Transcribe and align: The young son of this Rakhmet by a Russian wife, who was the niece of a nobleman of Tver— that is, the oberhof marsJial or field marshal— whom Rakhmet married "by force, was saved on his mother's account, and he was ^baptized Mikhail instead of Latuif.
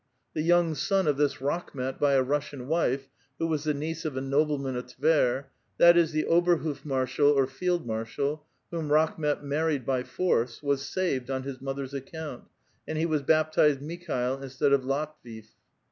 The 0.33 0.41
young 0.41 0.73
son 0.73 1.05
of 1.05 1.17
this 1.17 1.39
Rakhmet 1.41 1.99
by 1.99 2.13
a 2.13 2.23
Russian 2.23 2.67
wife, 2.67 3.07
who 3.37 3.45
was 3.45 3.65
the 3.65 3.73
niece 3.75 4.03
of 4.03 4.17
a 4.17 4.19
nobleman 4.21 4.75
of 4.75 4.87
Tver— 4.87 5.45
that 5.77 5.95
is, 5.95 6.11
the 6.11 6.23
oberhof 6.23 6.81
marsJial 6.83 7.35
or 7.35 7.45
field 7.45 7.85
marshal— 7.85 8.43
whom 8.71 8.91
Rakhmet 8.91 9.43
married 9.43 9.85
"by 9.85 10.01
force, 10.01 10.63
was 10.63 10.83
saved 10.89 11.29
on 11.29 11.43
his 11.43 11.61
mother's 11.61 11.93
account, 11.93 12.45
and 12.87 12.97
he 12.97 13.05
was 13.05 13.21
^baptized 13.21 13.81
Mikhail 13.81 14.41
instead 14.41 14.73
of 14.73 14.81
Latuif. 14.81 15.49